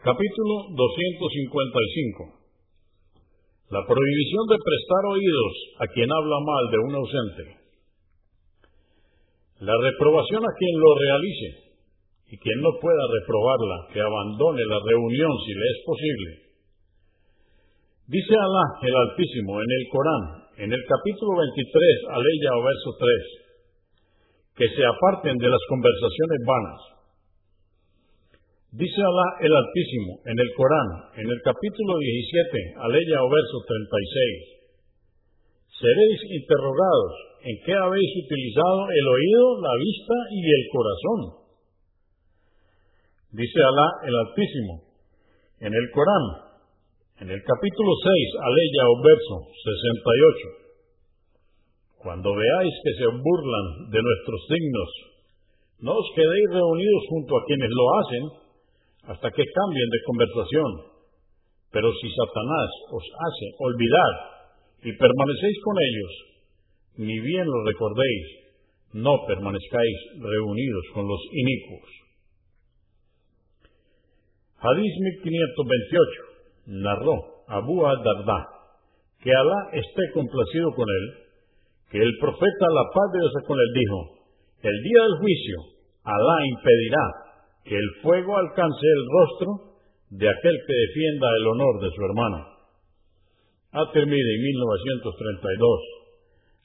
Capítulo 0.00 0.72
255 0.72 2.32
La 3.68 3.84
prohibición 3.84 4.44
de 4.48 4.56
prestar 4.56 5.02
oídos 5.12 5.52
a 5.76 5.84
quien 5.92 6.08
habla 6.08 6.40
mal 6.40 6.64
de 6.72 6.78
un 6.88 6.92
ausente. 7.04 7.44
La 9.60 9.76
reprobación 9.76 10.40
a 10.40 10.56
quien 10.56 10.72
lo 10.80 10.90
realice 10.96 11.48
y 12.32 12.34
quien 12.40 12.64
no 12.64 12.80
pueda 12.80 13.04
reprobarla, 13.12 13.92
que 13.92 14.00
abandone 14.00 14.64
la 14.72 14.80
reunión 14.88 15.32
si 15.44 15.52
le 15.52 15.66
es 15.68 15.78
posible. 15.84 16.30
Dice 18.08 18.32
Alá 18.40 18.80
el 18.80 18.96
Altísimo 19.04 19.60
en 19.60 19.68
el 19.68 19.84
Corán, 19.92 20.24
en 20.64 20.72
el 20.72 20.82
capítulo 20.88 21.44
23, 21.44 22.08
aleya 22.08 22.56
o 22.56 22.64
verso 22.64 22.90
3, 24.56 24.64
que 24.64 24.68
se 24.80 24.80
aparten 24.80 25.36
de 25.36 25.48
las 25.52 25.60
conversaciones 25.68 26.40
vanas. 26.48 26.99
Dice 28.70 29.02
Alá 29.02 29.28
el 29.42 29.50
Altísimo 29.50 30.22
en 30.30 30.38
el 30.38 30.50
Corán, 30.54 31.18
en 31.18 31.26
el 31.26 31.42
capítulo 31.42 31.98
17, 31.98 32.78
aleya 32.78 33.18
o 33.18 33.26
verso 33.26 33.66
36, 33.66 35.74
seréis 35.74 36.20
interrogados 36.38 37.42
en 37.50 37.58
qué 37.66 37.74
habéis 37.74 38.12
utilizado 38.14 38.86
el 38.94 39.06
oído, 39.10 39.58
la 39.58 39.74
vista 39.74 40.16
y 40.30 40.40
el 40.46 40.64
corazón. 40.70 41.20
Dice 43.42 43.58
Alá 43.58 44.06
el 44.06 44.14
Altísimo 44.14 44.86
en 45.66 45.74
el 45.74 45.86
Corán, 45.90 46.54
en 47.26 47.28
el 47.34 47.42
capítulo 47.42 47.90
6, 47.90 48.06
aleya 48.38 48.82
o 48.86 48.94
verso 49.02 49.34
68, 49.66 52.06
cuando 52.06 52.38
veáis 52.38 52.74
que 52.86 52.94
se 53.02 53.06
burlan 53.18 53.90
de 53.90 53.98
nuestros 53.98 54.40
signos, 54.46 54.90
no 55.82 55.90
os 55.90 56.06
quedéis 56.14 56.54
reunidos 56.54 57.02
junto 57.10 57.34
a 57.34 57.42
quienes 57.50 57.70
lo 57.74 57.86
hacen 57.98 58.39
hasta 59.10 59.28
que 59.30 59.42
cambien 59.42 59.90
de 59.90 60.04
conversación. 60.06 60.70
Pero 61.72 61.90
si 61.90 62.08
Satanás 62.14 62.70
os 62.94 63.02
hace 63.02 63.46
olvidar 63.58 64.12
y 64.86 64.92
permanecéis 64.94 65.58
con 65.64 65.76
ellos, 65.82 66.12
ni 66.98 67.18
bien 67.18 67.46
lo 67.46 67.64
recordéis, 67.66 68.26
no 68.92 69.26
permanezcáis 69.26 69.98
reunidos 70.18 70.84
con 70.94 71.08
los 71.08 71.20
inicuos. 71.32 71.90
Hadís 74.62 74.94
1528 75.18 76.22
narró 76.66 77.14
Abu 77.48 77.86
al-Darda, 77.86 78.46
que 79.22 79.30
Alá 79.30 79.70
esté 79.72 80.02
complacido 80.14 80.70
con 80.74 80.86
él, 80.86 81.04
que 81.90 81.98
el 81.98 82.12
profeta, 82.20 82.66
la 82.74 82.86
paz 82.94 83.12
de 83.12 83.18
Dios 83.18 83.32
con 83.46 83.58
él, 83.58 83.70
dijo, 83.74 83.98
el 84.62 84.82
día 84.82 85.02
del 85.02 85.18
juicio, 85.18 85.56
Alá 86.04 86.46
impedirá 86.46 87.29
que 87.64 87.76
el 87.76 87.88
fuego 88.02 88.36
alcance 88.36 88.86
el 88.86 89.04
rostro 89.08 89.70
de 90.10 90.28
aquel 90.28 90.56
que 90.66 90.74
defienda 90.74 91.28
el 91.38 91.46
honor 91.46 91.80
de 91.80 91.90
su 91.94 92.00
hermano. 92.04 92.38
At-Tirmidhi, 93.72 94.34
1932. 94.42 96.00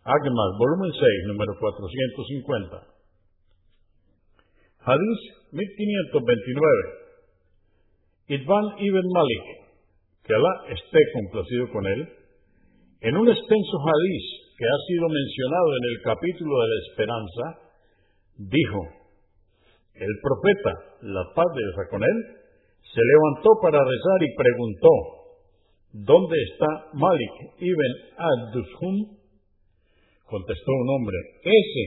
Agmas, 0.06 0.52
volumen 0.58 0.92
6, 0.94 1.28
número 1.28 1.54
450. 1.60 2.96
Hadith 4.86 5.24
1529. 5.52 7.06
Idban 8.28 8.66
ibn 8.82 9.06
Malik, 9.14 9.46
que 10.26 10.34
Alá 10.34 10.54
esté 10.74 11.00
complacido 11.14 11.70
con 11.70 11.86
él, 11.86 12.10
en 13.02 13.18
un 13.18 13.30
extenso 13.30 13.78
hadiz 13.86 14.26
que 14.58 14.66
ha 14.66 14.80
sido 14.88 15.06
mencionado 15.10 15.70
en 15.78 15.84
el 15.94 16.02
capítulo 16.02 16.54
de 16.62 16.68
la 16.68 16.80
esperanza, 16.90 17.44
dijo, 18.38 19.05
el 19.96 20.14
profeta, 20.22 20.72
la 21.02 21.24
paz 21.34 21.46
de 21.56 21.62
Dios 21.64 21.88
con 21.90 22.04
él, 22.04 22.18
se 22.84 23.02
levantó 23.02 23.50
para 23.62 23.80
rezar 23.80 24.20
y 24.22 24.36
preguntó, 24.36 24.92
¿dónde 25.94 26.36
está 26.52 26.68
Malik 26.94 27.34
ibn 27.60 27.92
ad-Dushum? 28.18 28.96
Contestó 30.26 30.72
un 30.72 30.90
hombre, 30.90 31.18
ese 31.44 31.84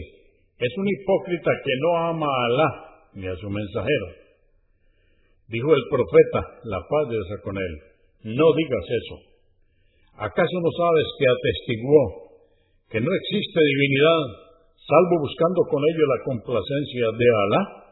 es 0.58 0.72
un 0.76 0.86
hipócrita 0.88 1.50
que 1.64 1.74
no 1.82 1.97
ama 1.97 2.26
a 2.26 2.44
Alá 2.47 2.70
ni 3.14 3.26
a 3.26 3.36
su 3.36 3.48
mensajero. 3.48 4.06
Dijo 5.48 5.74
el 5.74 5.84
profeta, 5.91 6.41
la 6.64 6.80
paz 6.88 7.08
de 7.08 7.14
Dios 7.14 7.41
con 7.42 7.56
él, 7.56 7.74
no 8.36 8.47
digas 8.54 8.86
eso. 8.88 9.16
¿Acaso 10.18 10.56
no 10.60 10.70
sabes 10.76 11.06
que 11.18 11.26
atestiguó 11.30 12.02
que 12.91 13.00
no 13.00 13.10
existe 13.12 13.60
divinidad 13.60 14.48
salvo 14.76 15.20
buscando 15.20 15.60
con 15.70 15.82
ello 15.84 16.04
la 16.04 16.24
complacencia 16.24 17.06
de 17.16 17.26
Alá? 17.28 17.88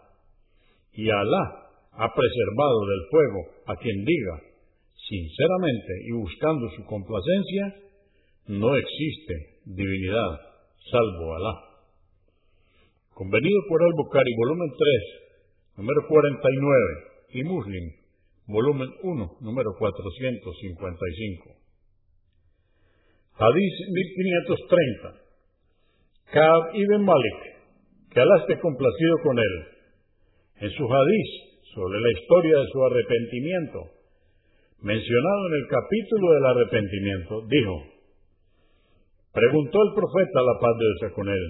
Y 0.97 1.11
Alá 1.11 1.45
ha 1.93 2.09
preservado 2.09 2.81
del 2.87 3.03
fuego 3.11 3.41
a 3.67 3.77
quien 3.77 4.05
diga, 4.05 4.41
sinceramente 5.09 5.93
y 6.09 6.13
buscando 6.13 6.69
su 6.71 6.85
complacencia, 6.85 7.75
no 8.49 8.75
existe 8.77 9.61
divinidad 9.67 10.41
salvo 10.91 11.35
Alá. 11.37 11.55
Convenido 13.15 13.61
por 13.69 13.83
Al-Bukhari, 13.83 14.31
volumen 14.37 14.71
3, 14.77 15.79
número 15.79 16.07
49, 16.09 17.17
y 17.33 17.43
Muslim, 17.45 17.93
volumen 18.47 18.89
1, 19.03 19.37
número 19.41 19.71
455. 19.79 21.57
Hadís 23.39 23.75
1530. 23.89 25.27
Kaab 26.33 26.75
ibn 26.75 27.05
Malik, 27.05 27.39
que 28.11 28.21
Alá 28.21 28.37
esté 28.41 28.59
complacido 28.61 29.17
con 29.23 29.39
él, 29.39 29.76
en 30.61 30.71
su 30.71 30.85
hadís 30.85 31.31
sobre 31.75 32.01
la 32.01 32.11
historia 32.11 32.57
de 32.59 32.67
su 32.73 32.85
arrepentimiento, 32.85 33.79
mencionado 34.81 35.41
en 35.49 35.55
el 35.55 35.67
capítulo 35.69 36.33
del 36.33 36.47
arrepentimiento, 36.47 37.43
dijo, 37.49 37.77
preguntó 39.33 39.79
el 39.83 39.95
profeta 39.95 40.41
la 40.41 40.61
paz 40.61 40.75
de 40.79 40.87
Dios 40.87 41.13
con 41.13 41.29
él, 41.29 41.45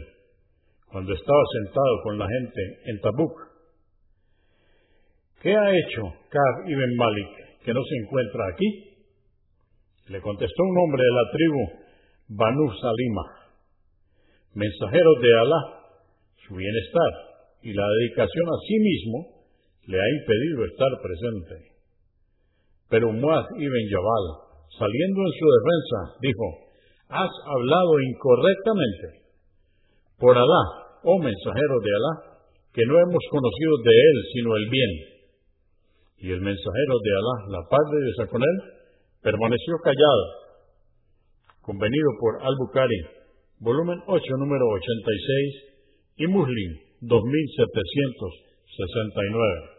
cuando 0.90 1.12
estaba 1.12 1.42
sentado 1.62 2.02
con 2.02 2.18
la 2.18 2.26
gente 2.26 2.62
en 2.86 3.00
Tabuk, 3.00 3.46
¿Qué 5.42 5.54
ha 5.54 5.70
hecho 5.70 6.02
Kab 6.28 6.66
ibn 6.66 6.96
Malik 6.96 7.28
que 7.62 7.72
no 7.72 7.80
se 7.84 7.96
encuentra 8.02 8.48
aquí? 8.48 8.66
Le 10.08 10.20
contestó 10.20 10.62
un 10.64 10.78
hombre 10.78 11.02
de 11.02 11.14
la 11.14 11.30
tribu 11.30 11.86
Banu 12.28 12.72
Salima, 12.80 13.22
mensajero 14.54 15.10
de 15.20 15.38
Alá, 15.38 15.60
su 16.48 16.54
bienestar 16.56 17.35
y 17.66 17.72
la 17.74 17.86
dedicación 17.98 18.46
a 18.46 18.58
sí 18.62 18.78
mismo 18.78 19.18
le 19.90 19.98
ha 19.98 20.08
impedido 20.22 20.64
estar 20.70 20.92
presente. 21.02 21.54
Pero 22.86 23.10
Muaz 23.10 23.42
ibn 23.58 23.84
Jabal, 23.90 24.24
saliendo 24.70 25.18
en 25.26 25.32
su 25.34 25.46
defensa, 25.50 25.98
dijo, 26.22 26.46
has 27.10 27.32
hablado 27.42 27.92
incorrectamente. 27.98 29.06
Por 30.14 30.38
Alá, 30.38 30.62
oh 31.02 31.18
mensajero 31.18 31.76
de 31.82 31.90
Alá, 31.90 32.14
que 32.70 32.86
no 32.86 33.02
hemos 33.02 33.24
conocido 33.34 33.74
de 33.82 33.94
él 33.98 34.16
sino 34.32 34.56
el 34.56 34.70
bien 34.70 34.92
y 36.18 36.30
el 36.30 36.40
mensajero 36.40 36.94
de 37.02 37.10
Alá, 37.18 37.36
la 37.50 37.62
paz 37.68 37.84
de 37.90 37.98
Dios 37.98 38.30
con 38.30 38.42
él, 38.42 38.56
permaneció 39.22 39.74
callado. 39.82 40.24
Convenido 41.62 42.10
por 42.20 42.46
Al-Bukhari, 42.46 43.00
volumen 43.58 43.98
8, 44.06 44.22
número 44.38 44.64
86, 44.70 45.74
y 46.18 46.26
Muslim, 46.28 46.85
2769. 47.02 49.75